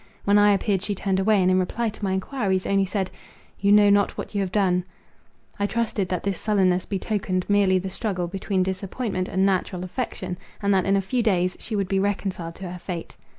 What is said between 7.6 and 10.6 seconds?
the struggle between disappointment and natural affection,